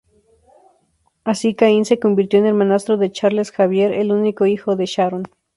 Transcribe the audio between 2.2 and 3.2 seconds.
en hermanastro de